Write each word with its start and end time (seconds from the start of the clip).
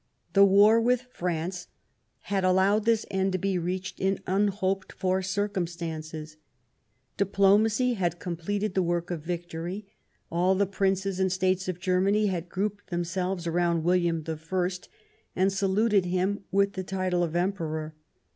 The 0.33 0.43
war 0.43 0.81
with 0.81 1.03
France 1.11 1.67
had 2.21 2.43
allowed 2.43 2.85
this 2.85 3.05
end 3.11 3.33
to 3.33 3.37
be 3.37 3.59
reached 3.59 3.99
in 3.99 4.17
unhoped 4.25 4.91
for 4.93 5.21
circumstances. 5.21 6.37
Diplomacy 7.17 7.93
had 7.93 8.17
com 8.17 8.35
pleted 8.35 8.73
the 8.73 8.81
work 8.81 9.11
of 9.11 9.21
victory; 9.21 9.85
all 10.31 10.55
the 10.55 10.65
Princes 10.65 11.19
and 11.19 11.31
States 11.31 11.67
of 11.67 11.79
Germany 11.79 12.25
had 12.25 12.49
grouped 12.49 12.87
themselves 12.89 13.45
around 13.45 13.83
William 13.83 14.23
I 14.27 14.69
and 15.35 15.53
saluted 15.53 16.05
him 16.05 16.45
with 16.51 16.73
the 16.73 16.83
title 16.83 17.21
of 17.21 17.35
Emperor. 17.35 17.93